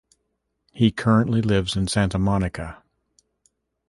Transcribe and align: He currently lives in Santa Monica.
He 0.71 0.89
currently 0.89 1.43
lives 1.43 1.75
in 1.75 1.87
Santa 1.87 2.17
Monica. 2.17 2.81